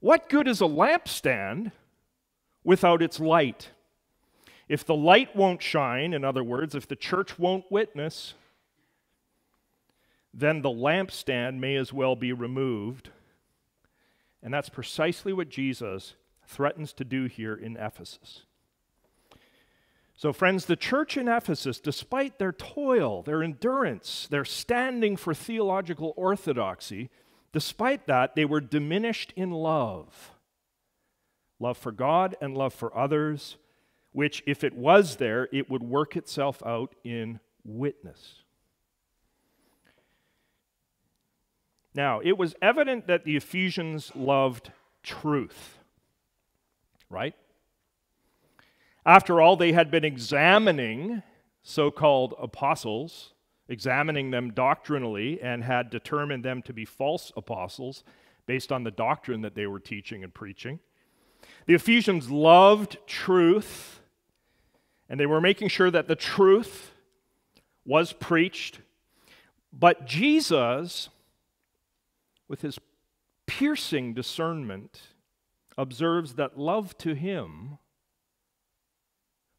[0.00, 1.72] What good is a lampstand
[2.64, 3.70] without its light?
[4.68, 8.34] If the light won't shine, in other words, if the church won't witness,
[10.34, 13.10] then the lampstand may as well be removed.
[14.42, 16.14] And that's precisely what Jesus
[16.46, 18.42] threatens to do here in Ephesus.
[20.16, 26.14] So, friends, the church in Ephesus, despite their toil, their endurance, their standing for theological
[26.16, 27.10] orthodoxy,
[27.52, 30.32] despite that, they were diminished in love
[31.58, 33.56] love for God and love for others,
[34.10, 38.41] which, if it was there, it would work itself out in witness.
[41.94, 45.78] Now, it was evident that the Ephesians loved truth,
[47.10, 47.34] right?
[49.04, 51.22] After all, they had been examining
[51.62, 53.34] so called apostles,
[53.68, 58.04] examining them doctrinally, and had determined them to be false apostles
[58.46, 60.80] based on the doctrine that they were teaching and preaching.
[61.66, 64.00] The Ephesians loved truth,
[65.08, 66.92] and they were making sure that the truth
[67.84, 68.80] was preached.
[69.72, 71.08] But Jesus
[72.52, 72.78] with his
[73.46, 75.00] piercing discernment,
[75.78, 77.78] observes that love to him,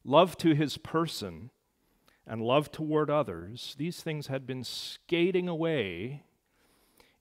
[0.04, 1.50] love to his person,
[2.24, 6.22] and love toward others, these things had been skating away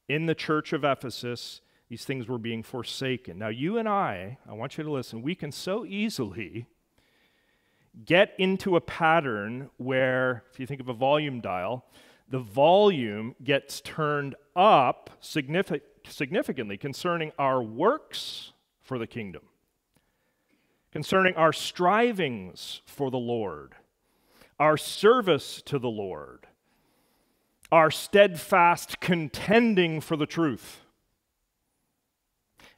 [0.07, 1.62] in the church of Ephesus.
[1.89, 3.39] These things were being forsaken.
[3.39, 6.67] Now, you and I, I want you to listen, we can so easily
[8.05, 11.83] get into a pattern where, if you think of a volume dial,
[12.33, 19.43] the volume gets turned up significant, significantly concerning our works for the kingdom,
[20.91, 23.75] concerning our strivings for the Lord,
[24.59, 26.47] our service to the Lord,
[27.71, 30.79] our steadfast contending for the truth.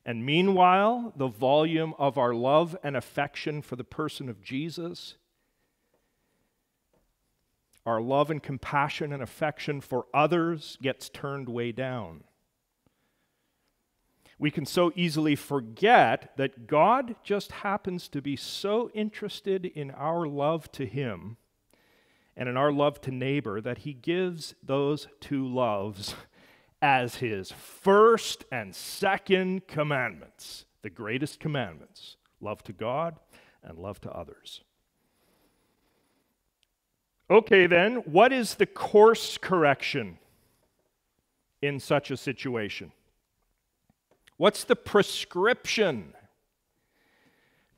[0.05, 5.15] And meanwhile, the volume of our love and affection for the person of Jesus
[7.85, 12.23] our love and compassion and affection for others gets turned way down.
[14.37, 20.27] We can so easily forget that God just happens to be so interested in our
[20.27, 21.37] love to Him
[22.35, 26.15] and in our love to neighbor that He gives those two loves
[26.81, 33.17] as His first and second commandments, the greatest commandments love to God
[33.63, 34.61] and love to others.
[37.29, 40.19] Okay, then, what is the course correction
[41.61, 42.91] in such a situation?
[44.37, 46.13] What's the prescription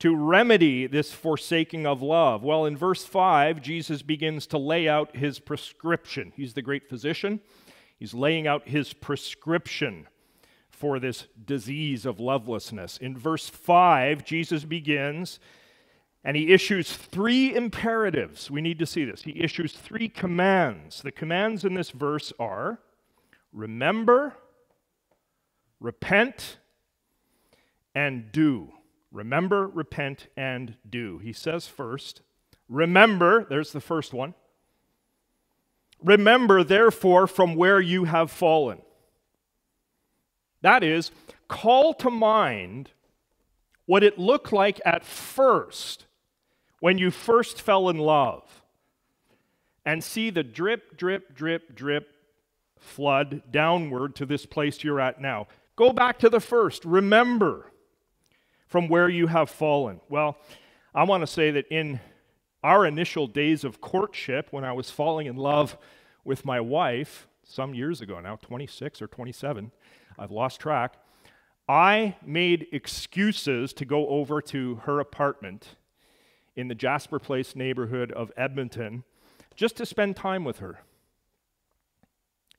[0.00, 2.42] to remedy this forsaking of love?
[2.42, 6.32] Well, in verse 5, Jesus begins to lay out his prescription.
[6.36, 7.40] He's the great physician,
[7.98, 10.08] he's laying out his prescription
[10.68, 12.98] for this disease of lovelessness.
[12.98, 15.40] In verse 5, Jesus begins
[16.24, 18.50] and he issues three imperatives.
[18.50, 19.22] We need to see this.
[19.22, 21.02] He issues three commands.
[21.02, 22.80] The commands in this verse are
[23.52, 24.34] remember,
[25.80, 26.58] repent,
[27.94, 28.72] and do.
[29.10, 31.18] Remember, repent, and do.
[31.18, 32.20] He says first,
[32.68, 34.34] remember, there's the first one.
[36.02, 38.82] Remember, therefore, from where you have fallen.
[40.60, 41.10] That is,
[41.48, 42.90] call to mind
[43.86, 46.04] what it looked like at first
[46.80, 48.62] when you first fell in love
[49.84, 52.08] and see the drip, drip, drip, drip
[52.78, 55.46] flood downward to this place you're at now.
[55.76, 56.84] Go back to the first.
[56.84, 57.72] Remember
[58.66, 60.00] from where you have fallen.
[60.08, 60.36] Well,
[60.94, 62.00] I want to say that in
[62.62, 65.76] our initial days of courtship, when I was falling in love
[66.24, 69.72] with my wife, some years ago now, 26 or 27,
[70.18, 70.94] I've lost track,
[71.68, 75.76] I made excuses to go over to her apartment
[76.58, 79.04] in the Jasper Place neighborhood of Edmonton
[79.54, 80.80] just to spend time with her.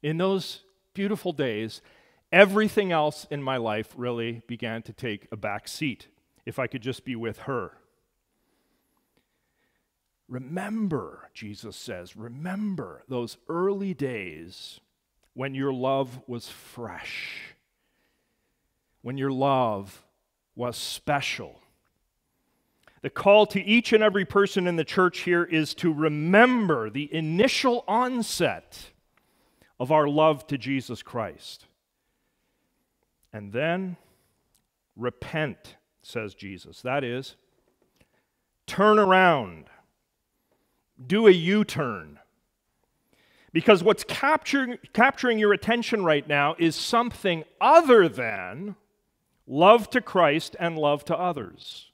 [0.02, 0.62] In those
[0.94, 1.82] beautiful days,
[2.32, 6.08] everything else in my life really began to take a back seat
[6.46, 7.74] if I could just be with her.
[10.30, 14.80] Remember, Jesus says, remember those early days
[15.34, 17.54] when your love was fresh,
[19.02, 20.06] when your love
[20.56, 21.60] was special.
[23.02, 27.14] The call to each and every person in the church here is to remember the
[27.14, 28.92] initial onset
[29.80, 31.66] of our love to Jesus Christ.
[33.32, 33.96] And then
[34.98, 36.82] repent, says Jesus.
[36.82, 37.36] That is,
[38.68, 39.66] turn around,
[41.06, 42.20] do a U turn.
[43.54, 48.76] Because what's capturing, capturing your attention right now is something other than
[49.48, 51.89] love to Christ and love to others.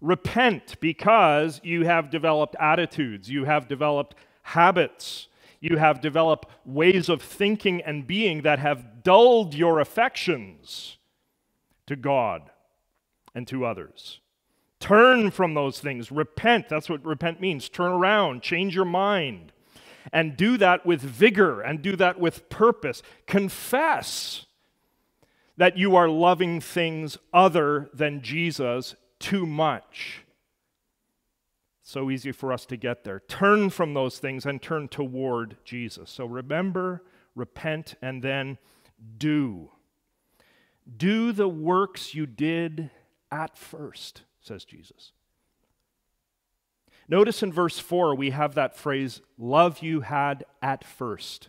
[0.00, 5.26] Repent because you have developed attitudes, you have developed habits,
[5.60, 10.98] you have developed ways of thinking and being that have dulled your affections
[11.86, 12.50] to God
[13.34, 14.20] and to others.
[14.80, 16.12] Turn from those things.
[16.12, 16.68] Repent.
[16.68, 17.68] That's what repent means.
[17.68, 19.52] Turn around, change your mind,
[20.12, 23.02] and do that with vigor and do that with purpose.
[23.26, 24.46] Confess
[25.56, 30.24] that you are loving things other than Jesus too much
[31.88, 33.18] so easy for us to get there.
[33.18, 36.10] Turn from those things and turn toward Jesus.
[36.10, 37.02] So remember,
[37.34, 38.58] repent, and then
[39.16, 39.70] do.
[40.98, 42.90] Do the works you did
[43.32, 45.12] at first, says Jesus.
[47.08, 51.48] Notice in verse 4, we have that phrase, love you had at first.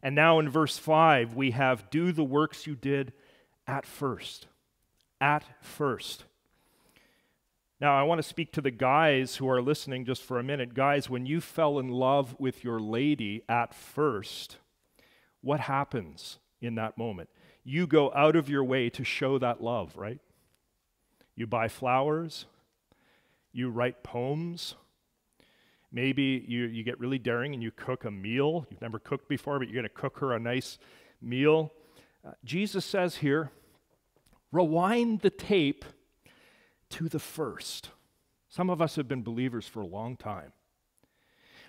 [0.00, 3.12] And now in verse 5, we have, do the works you did
[3.66, 4.46] at first.
[5.20, 6.24] At first.
[7.84, 10.72] Now, I want to speak to the guys who are listening just for a minute.
[10.72, 14.56] Guys, when you fell in love with your lady at first,
[15.42, 17.28] what happens in that moment?
[17.62, 20.18] You go out of your way to show that love, right?
[21.36, 22.46] You buy flowers,
[23.52, 24.76] you write poems.
[25.92, 28.66] Maybe you, you get really daring and you cook a meal.
[28.70, 30.78] You've never cooked before, but you're going to cook her a nice
[31.20, 31.70] meal.
[32.26, 33.50] Uh, Jesus says here,
[34.50, 35.84] rewind the tape
[36.90, 37.90] to the first.
[38.48, 40.52] Some of us have been believers for a long time.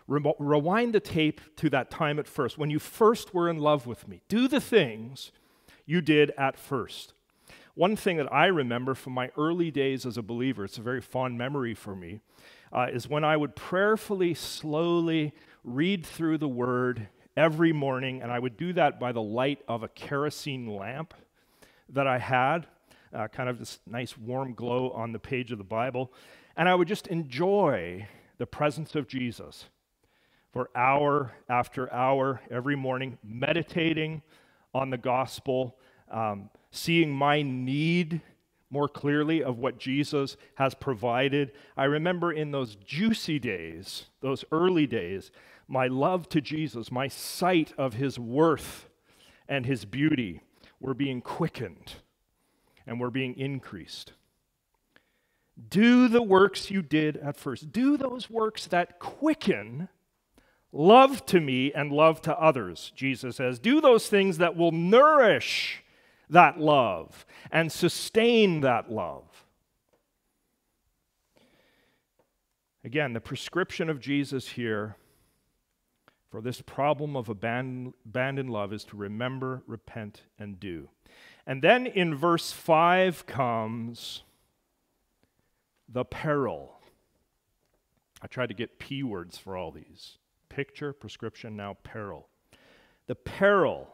[0.07, 4.07] Rewind the tape to that time at first, when you first were in love with
[4.07, 4.21] me.
[4.27, 5.31] Do the things
[5.85, 7.13] you did at first.
[7.73, 11.01] One thing that I remember from my early days as a believer, it's a very
[11.01, 12.21] fond memory for me,
[12.71, 18.39] uh, is when I would prayerfully, slowly read through the Word every morning, and I
[18.39, 21.13] would do that by the light of a kerosene lamp
[21.89, 22.67] that I had
[23.13, 26.11] uh, kind of this nice warm glow on the page of the Bible.
[26.57, 29.65] And I would just enjoy the presence of Jesus
[30.51, 34.21] for hour after hour every morning, meditating
[34.73, 35.77] on the gospel,
[36.09, 38.21] um, seeing my need
[38.69, 41.51] more clearly of what Jesus has provided.
[41.77, 45.31] I remember in those juicy days, those early days,
[45.67, 48.89] my love to Jesus, my sight of his worth
[49.47, 50.41] and his beauty
[50.79, 51.95] were being quickened
[52.85, 54.13] and we're being increased.
[55.69, 57.71] Do the works you did at first.
[57.71, 59.87] Do those works that quicken
[60.73, 63.59] love to me and love to others, Jesus says.
[63.59, 65.81] Do those things that will nourish
[66.29, 69.45] that love and sustain that love.
[72.83, 74.97] Again, the prescription of Jesus here
[76.29, 80.89] for this problem of abandoned love is to remember, repent, and do.
[81.47, 84.23] And then in verse 5 comes
[85.87, 86.79] the peril.
[88.21, 90.17] I tried to get P words for all these
[90.49, 92.27] picture, prescription, now peril.
[93.07, 93.89] The peril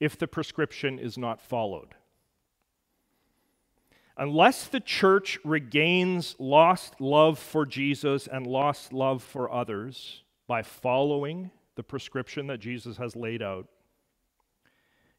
[0.00, 1.94] if the prescription is not followed.
[4.16, 11.50] Unless the church regains lost love for Jesus and lost love for others by following
[11.76, 13.68] the prescription that Jesus has laid out,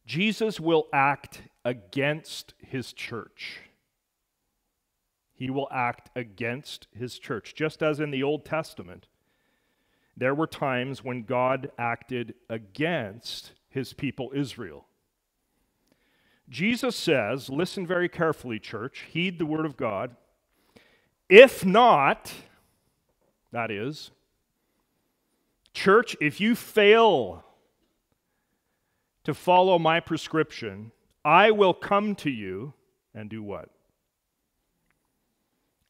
[0.05, 3.59] Jesus will act against his church.
[5.33, 9.07] He will act against his church, just as in the Old Testament.
[10.15, 14.85] There were times when God acted against his people Israel.
[16.49, 20.15] Jesus says, listen very carefully, church, heed the word of God.
[21.29, 22.31] If not,
[23.51, 24.11] that is,
[25.73, 27.43] church, if you fail
[29.23, 30.91] to follow my prescription,
[31.23, 32.73] I will come to you
[33.13, 33.69] and do what?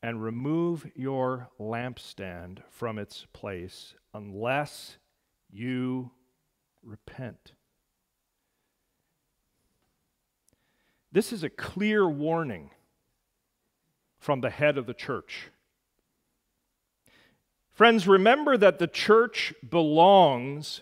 [0.01, 4.97] And remove your lampstand from its place unless
[5.49, 6.11] you
[6.83, 7.53] repent.
[11.11, 12.71] This is a clear warning
[14.19, 15.51] from the head of the church.
[17.71, 20.81] Friends, remember that the church belongs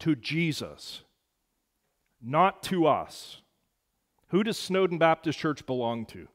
[0.00, 1.02] to Jesus,
[2.22, 3.40] not to us.
[4.28, 6.28] Who does Snowdon Baptist Church belong to?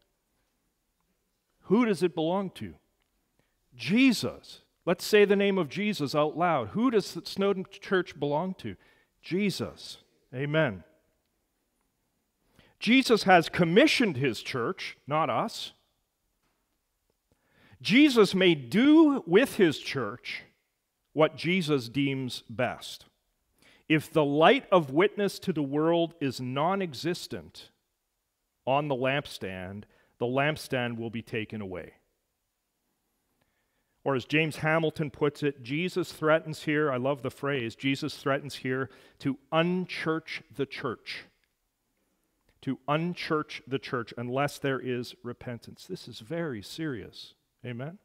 [1.63, 2.75] Who does it belong to?
[3.75, 4.61] Jesus.
[4.85, 6.69] Let's say the name of Jesus out loud.
[6.69, 8.75] Who does the Snowdon Church belong to?
[9.21, 9.97] Jesus.
[10.33, 10.83] Amen.
[12.79, 15.71] Jesus has commissioned his church, not us.
[17.81, 20.43] Jesus may do with his church
[21.13, 23.05] what Jesus deems best.
[23.87, 27.69] If the light of witness to the world is non existent
[28.65, 29.83] on the lampstand,
[30.17, 31.93] the lampstand will be taken away.
[34.03, 38.55] Or, as James Hamilton puts it, Jesus threatens here, I love the phrase, Jesus threatens
[38.57, 41.25] here to unchurch the church
[42.65, 45.85] to unchurch the church unless there is repentance.
[45.85, 47.35] This is very serious.
[47.63, 47.99] Amen?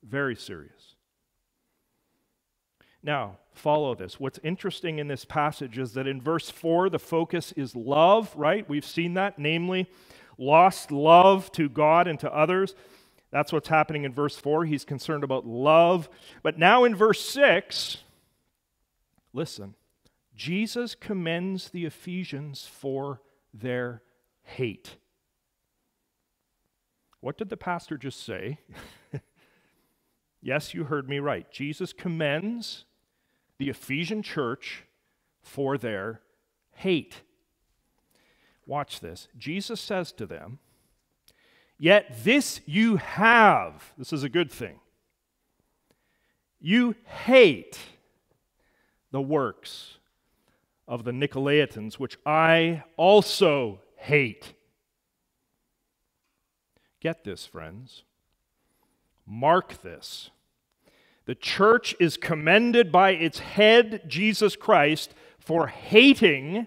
[0.00, 0.94] Very serious.
[3.02, 4.20] Now, follow this.
[4.20, 8.68] What's interesting in this passage is that in verse 4, the focus is love, right?
[8.68, 9.88] We've seen that, namely,
[10.36, 12.74] lost love to God and to others.
[13.30, 14.64] That's what's happening in verse 4.
[14.64, 16.08] He's concerned about love.
[16.42, 17.98] But now in verse 6,
[19.32, 19.74] listen,
[20.34, 23.20] Jesus commends the Ephesians for
[23.54, 24.02] their
[24.42, 24.96] hate.
[27.20, 28.58] What did the pastor just say?
[30.42, 31.50] yes, you heard me right.
[31.50, 32.86] Jesus commends
[33.60, 34.84] the Ephesian church
[35.42, 36.22] for their
[36.72, 37.20] hate.
[38.64, 39.28] Watch this.
[39.36, 40.60] Jesus says to them,
[41.76, 43.92] Yet this you have.
[43.98, 44.80] This is a good thing.
[46.58, 47.78] You hate
[49.10, 49.98] the works
[50.88, 54.54] of the Nicolaitans, which I also hate.
[56.98, 58.04] Get this, friends.
[59.26, 60.30] Mark this.
[61.30, 66.66] The church is commended by its head, Jesus Christ, for hating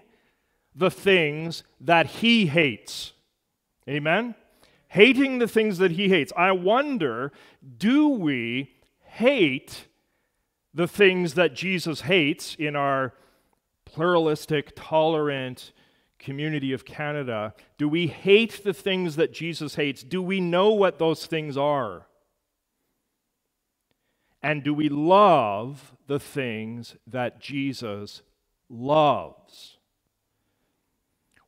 [0.74, 3.12] the things that he hates.
[3.86, 4.34] Amen?
[4.88, 6.32] Hating the things that he hates.
[6.34, 7.30] I wonder
[7.76, 9.86] do we hate
[10.72, 13.12] the things that Jesus hates in our
[13.84, 15.72] pluralistic, tolerant
[16.18, 20.02] community of Canada, do we hate the things that Jesus hates?
[20.02, 22.06] Do we know what those things are?
[24.44, 28.20] And do we love the things that Jesus
[28.68, 29.78] loves?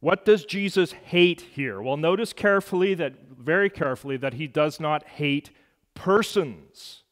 [0.01, 1.83] What does Jesus hate here?
[1.83, 5.51] Well, notice carefully that, very carefully, that he does not hate
[5.93, 7.03] persons.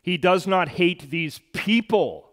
[0.00, 2.30] He does not hate these people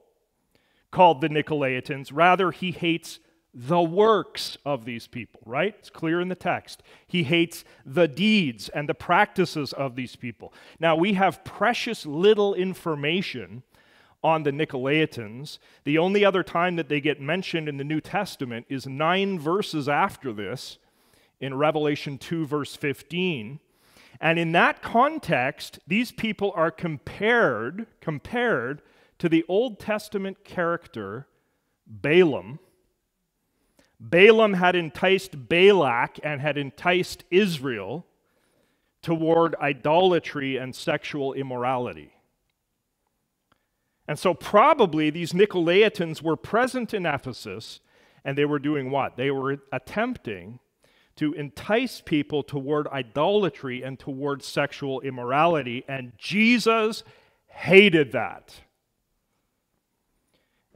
[0.90, 2.12] called the Nicolaitans.
[2.14, 3.20] Rather, he hates
[3.54, 5.76] the works of these people, right?
[5.80, 6.84] It's clear in the text.
[7.08, 10.54] He hates the deeds and the practices of these people.
[10.80, 13.64] Now, we have precious little information
[14.24, 15.58] on the Nicolaitans.
[15.86, 19.88] The only other time that they get mentioned in the New Testament is nine verses
[19.88, 20.78] after this
[21.40, 23.60] in Revelation 2, verse 15.
[24.20, 28.82] And in that context, these people are compared, compared
[29.20, 31.28] to the Old Testament character
[31.86, 32.60] Balaam.
[34.00, 38.06] Balaam had enticed Balak and had enticed Israel
[39.02, 42.12] toward idolatry and sexual immorality.
[44.08, 47.82] And so, probably these Nicolaitans were present in Ephesus,
[48.24, 49.18] and they were doing what?
[49.18, 50.60] They were attempting
[51.18, 57.04] to entice people toward idolatry and toward sexual immorality, and Jesus
[57.48, 58.62] hated that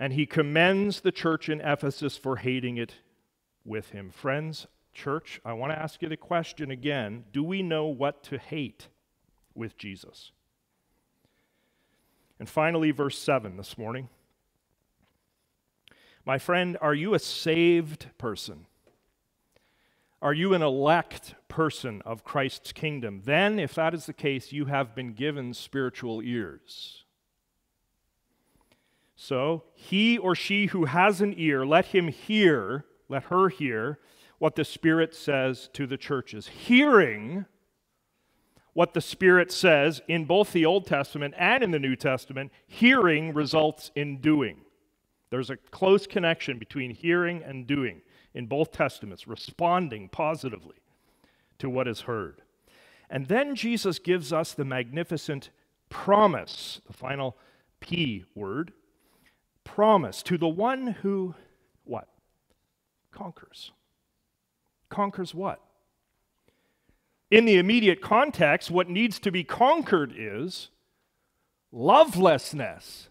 [0.01, 2.95] and he commends the church in Ephesus for hating it
[3.65, 4.09] with him.
[4.09, 8.37] Friends, church, I want to ask you the question again do we know what to
[8.37, 8.87] hate
[9.53, 10.31] with Jesus?
[12.39, 14.09] And finally, verse 7 this morning.
[16.25, 18.65] My friend, are you a saved person?
[20.21, 23.21] Are you an elect person of Christ's kingdom?
[23.25, 27.05] Then, if that is the case, you have been given spiritual ears.
[29.15, 33.99] So, he or she who has an ear, let him hear, let her hear
[34.39, 36.47] what the Spirit says to the churches.
[36.47, 37.45] Hearing
[38.73, 43.33] what the Spirit says in both the Old Testament and in the New Testament, hearing
[43.33, 44.61] results in doing.
[45.29, 48.01] There's a close connection between hearing and doing
[48.33, 50.77] in both Testaments, responding positively
[51.59, 52.41] to what is heard.
[53.09, 55.49] And then Jesus gives us the magnificent
[55.89, 57.37] promise, the final
[57.81, 58.71] P word,
[59.65, 61.35] promise to the one who,
[61.83, 62.07] what?
[63.21, 63.71] Conquers.
[64.89, 65.61] Conquers what?
[67.29, 70.69] In the immediate context, what needs to be conquered is
[71.71, 73.09] lovelessness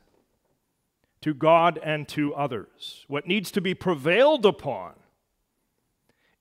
[1.21, 3.05] to God and to others.
[3.07, 4.95] What needs to be prevailed upon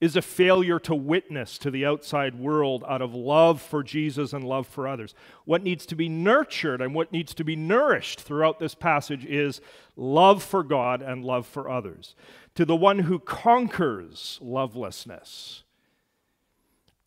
[0.01, 4.43] is a failure to witness to the outside world out of love for Jesus and
[4.45, 5.13] love for others.
[5.45, 9.61] What needs to be nurtured and what needs to be nourished throughout this passage is
[9.95, 12.15] love for God and love for others.
[12.59, 15.63] To the one who conquers lovelessness,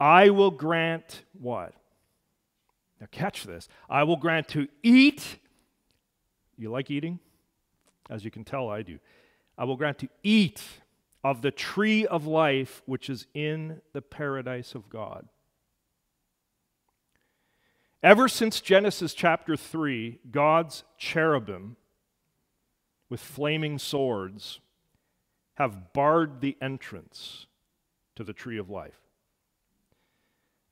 [0.00, 1.74] I will grant what?
[2.98, 3.68] Now, catch this.
[3.86, 5.36] I will grant to eat.
[6.56, 7.18] You like eating?
[8.08, 8.98] As you can tell, I do.
[9.58, 10.62] I will grant to eat
[11.22, 15.28] of the tree of life which is in the paradise of God.
[18.02, 21.76] Ever since Genesis chapter 3, God's cherubim
[23.10, 24.58] with flaming swords
[25.54, 27.46] have barred the entrance
[28.16, 29.00] to the tree of life.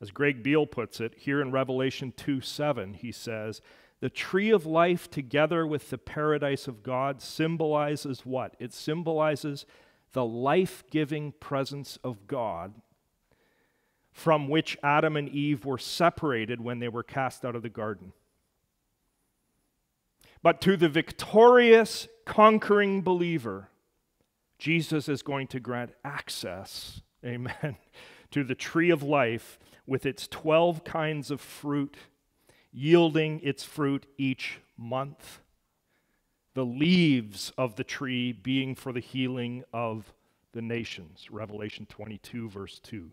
[0.01, 3.61] As Greg Beale puts it, here in Revelation 2 7, he says,
[4.01, 8.57] The tree of life together with the paradise of God symbolizes what?
[8.59, 9.66] It symbolizes
[10.12, 12.74] the life giving presence of God
[14.12, 18.12] from which Adam and Eve were separated when they were cast out of the garden.
[20.43, 23.70] But to the victorious, conquering believer,
[24.61, 27.76] Jesus is going to grant access, amen,
[28.30, 31.96] to the tree of life with its 12 kinds of fruit,
[32.70, 35.40] yielding its fruit each month
[36.54, 40.12] the leaves of the tree being for the healing of
[40.52, 41.28] the nations.
[41.30, 43.11] Revelation 22, verse 2.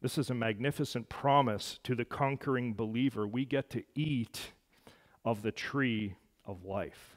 [0.00, 3.28] This is a magnificent promise to the conquering believer.
[3.28, 4.52] We get to eat
[5.24, 7.16] of the tree of life.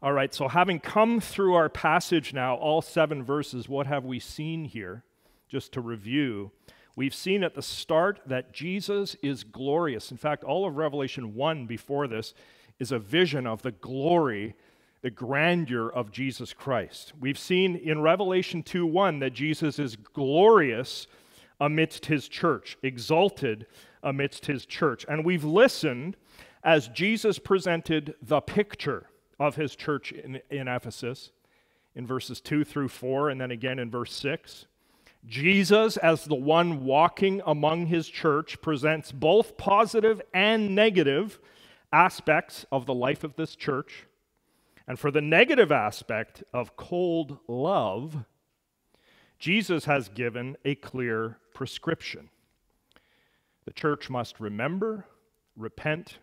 [0.00, 4.20] All right, so having come through our passage now, all seven verses, what have we
[4.20, 5.02] seen here?
[5.48, 6.52] Just to review,
[6.98, 10.10] We've seen at the start that Jesus is glorious.
[10.10, 12.34] In fact, all of Revelation 1 before this
[12.80, 14.56] is a vision of the glory,
[15.02, 17.12] the grandeur of Jesus Christ.
[17.20, 21.06] We've seen in Revelation 2 1 that Jesus is glorious
[21.60, 23.66] amidst his church, exalted
[24.02, 25.06] amidst his church.
[25.08, 26.16] And we've listened
[26.64, 29.06] as Jesus presented the picture
[29.38, 31.30] of his church in, in Ephesus
[31.98, 34.66] in verses 2 through 4, and then again in verse 6.
[35.26, 41.40] Jesus, as the one walking among his church, presents both positive and negative
[41.92, 44.06] aspects of the life of this church.
[44.86, 48.24] And for the negative aspect of cold love,
[49.40, 52.30] Jesus has given a clear prescription.
[53.64, 55.04] The church must remember,
[55.56, 56.18] repent,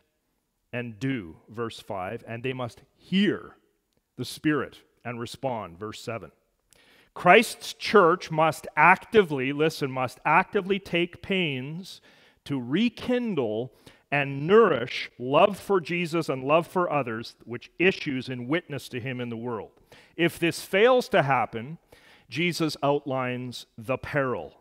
[0.76, 3.56] and do, verse 5, and they must hear
[4.18, 6.32] the Spirit and respond, verse 7.
[7.14, 12.02] Christ's church must actively, listen, must actively take pains
[12.44, 13.72] to rekindle
[14.12, 19.22] and nourish love for Jesus and love for others, which issues in witness to him
[19.22, 19.72] in the world.
[20.18, 21.78] If this fails to happen,
[22.30, 24.60] Jesus outlines the peril.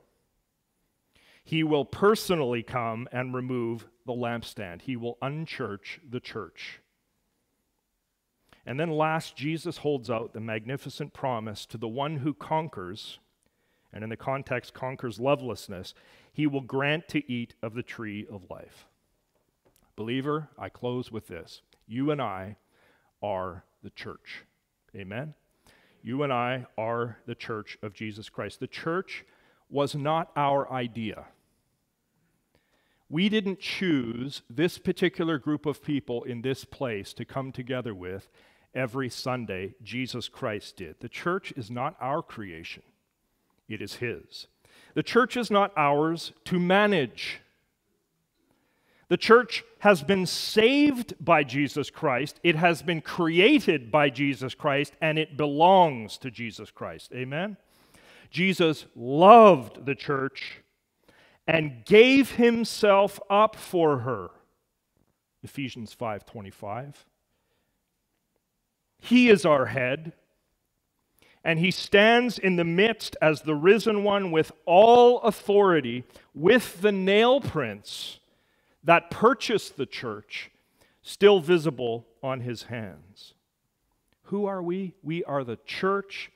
[1.44, 4.82] He will personally come and remove the lampstand.
[4.82, 6.80] He will unchurch the church.
[8.66, 13.18] And then last, Jesus holds out the magnificent promise to the one who conquers,
[13.92, 15.92] and in the context, conquers lovelessness,
[16.32, 18.86] he will grant to eat of the tree of life.
[19.96, 21.60] Believer, I close with this.
[21.86, 22.56] You and I
[23.22, 24.44] are the church.
[24.96, 25.34] Amen?
[26.02, 28.60] You and I are the church of Jesus Christ.
[28.60, 29.24] The church
[29.70, 31.26] was not our idea.
[33.14, 38.28] We didn't choose this particular group of people in this place to come together with
[38.74, 40.96] every Sunday, Jesus Christ did.
[40.98, 42.82] The church is not our creation,
[43.68, 44.48] it is His.
[44.94, 47.40] The church is not ours to manage.
[49.06, 54.92] The church has been saved by Jesus Christ, it has been created by Jesus Christ,
[55.00, 57.12] and it belongs to Jesus Christ.
[57.14, 57.58] Amen?
[58.32, 60.63] Jesus loved the church
[61.46, 64.30] and gave himself up for her.
[65.42, 67.04] Ephesians 5:25.
[68.98, 70.14] He is our head,
[71.44, 76.92] and he stands in the midst as the risen one with all authority, with the
[76.92, 78.20] nail prints
[78.82, 80.50] that purchased the church
[81.02, 83.34] still visible on his hands.
[84.24, 84.94] Who are we?
[85.02, 86.30] We are the church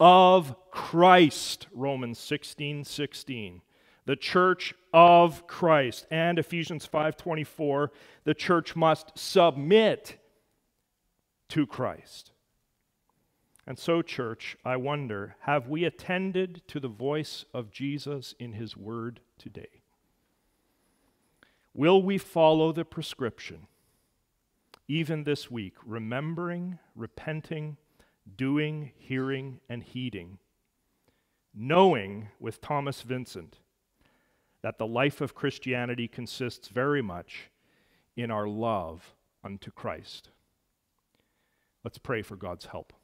[0.00, 3.62] of Christ, Romans 16 16.
[4.06, 6.06] The church of Christ.
[6.10, 7.90] And Ephesians 5:24,
[8.24, 10.18] the church must submit
[11.48, 12.32] to Christ.
[13.66, 18.76] And so, church, I wonder have we attended to the voice of Jesus in his
[18.76, 19.82] word today?
[21.72, 23.66] Will we follow the prescription,
[24.86, 27.78] even this week, remembering, repenting,
[28.36, 30.38] doing, hearing, and heeding,
[31.54, 33.58] knowing with Thomas Vincent
[34.64, 37.50] that the life of Christianity consists very much
[38.16, 39.12] in our love
[39.44, 40.30] unto Christ?
[41.84, 42.94] Let's pray for God's help.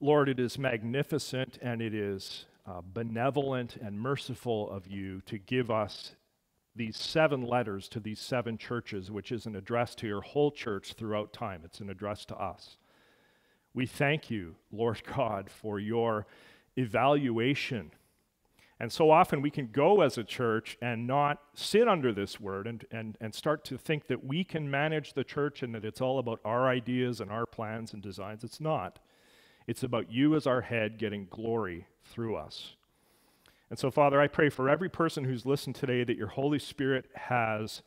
[0.00, 5.70] Lord, it is magnificent and it is uh, benevolent and merciful of you to give
[5.70, 6.16] us
[6.74, 10.94] these seven letters to these seven churches, which is an address to your whole church
[10.94, 11.62] throughout time.
[11.64, 12.76] It's an address to us.
[13.74, 16.26] We thank you, Lord God, for your
[16.76, 17.90] evaluation.
[18.80, 22.66] And so often we can go as a church and not sit under this word
[22.66, 26.00] and, and, and start to think that we can manage the church and that it's
[26.00, 28.42] all about our ideas and our plans and designs.
[28.42, 28.98] It's not.
[29.66, 32.74] It's about you as our head getting glory through us.
[33.70, 37.06] And so, Father, I pray for every person who's listened today that your Holy Spirit
[37.14, 37.82] has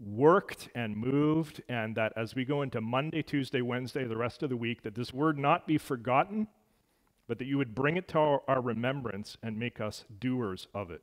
[0.00, 4.50] worked and moved, and that as we go into Monday, Tuesday, Wednesday, the rest of
[4.50, 6.48] the week, that this word not be forgotten,
[7.28, 10.90] but that you would bring it to our, our remembrance and make us doers of
[10.90, 11.02] it.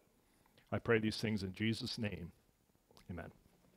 [0.72, 2.32] I pray these things in Jesus' name.
[3.10, 3.32] Amen.